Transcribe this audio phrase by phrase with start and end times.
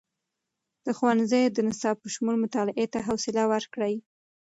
[0.85, 3.95] د ښوونځیو د نصاب په شمول، مطالعې ته خوصله ورکړئ.